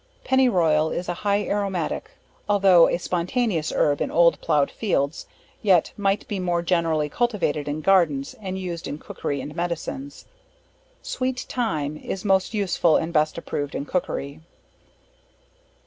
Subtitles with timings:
[0.23, 2.09] Penny Royal, is a high aromatic,
[2.49, 5.27] altho' a spontaneous herb in old ploughed fields,
[5.61, 10.25] yet might be more generally cultivated in gardens, and used in cookery and medicines.
[11.03, 14.39] Sweet Thyme, is most useful and best approved in cookery.